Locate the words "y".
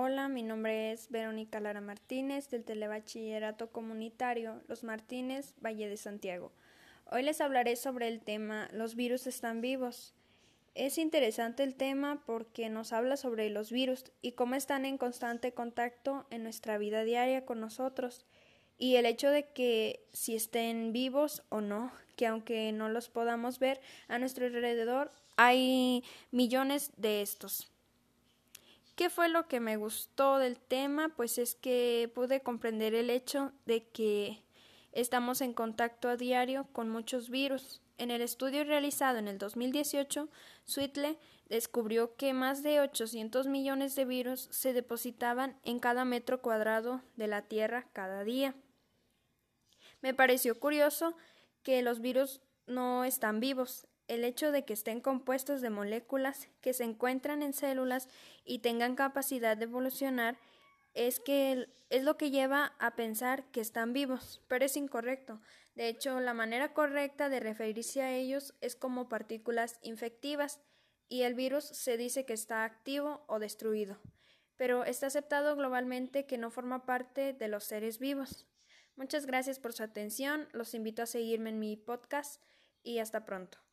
14.22-14.32, 18.78-18.94, 58.44-58.58, 71.08-71.22, 82.82-82.98